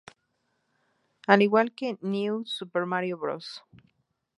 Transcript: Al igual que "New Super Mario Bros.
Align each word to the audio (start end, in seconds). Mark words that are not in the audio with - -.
Al 1.27 1.43
igual 1.43 1.75
que 1.75 1.99
"New 2.01 2.43
Super 2.47 2.87
Mario 2.87 3.19
Bros. 3.19 3.61